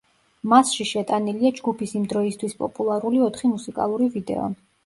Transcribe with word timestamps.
მასში 0.53 0.85
შეტანილია 0.91 1.51
ჯგუფის 1.59 1.93
იმ 2.01 2.09
დროისთვის 2.15 2.57
პოპულარული 2.65 3.23
ოთხი 3.29 3.55
მუსიკალური 3.55 4.13
ვიდეო. 4.19 4.53